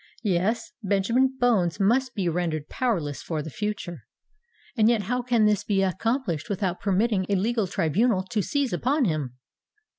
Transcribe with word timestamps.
Yes—Benjamin 0.23 1.35
Bones 1.39 1.79
must 1.79 2.15
be 2.15 2.27
rendered 2.27 2.69
powerless 2.69 3.21
for 3.21 3.43
the 3.43 3.51
future;—and 3.51 4.89
yet 4.89 5.03
how 5.03 5.21
can 5.21 5.45
this 5.45 5.63
be 5.63 5.83
accomplished 5.83 6.49
without 6.49 6.79
permitting 6.79 7.27
a 7.29 7.35
legal 7.35 7.67
tribunal 7.67 8.23
to 8.31 8.41
seize 8.41 8.73
upon 8.73 9.05
him?" 9.05 9.35